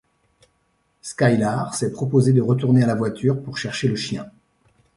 [1.03, 4.25] Skylar s'est proposée de retourner à la voiture pour chercher le sien.